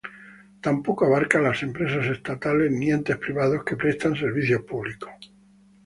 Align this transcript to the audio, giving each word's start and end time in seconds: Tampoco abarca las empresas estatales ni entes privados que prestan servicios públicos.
Tampoco 0.61 1.05
abarca 1.05 1.39
las 1.39 1.61
empresas 1.61 2.07
estatales 2.07 2.71
ni 2.71 2.89
entes 2.89 3.17
privados 3.17 3.63
que 3.63 3.75
prestan 3.75 4.15
servicios 4.15 4.63
públicos. 4.63 5.11